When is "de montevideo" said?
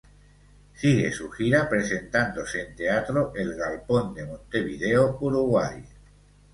4.15-5.19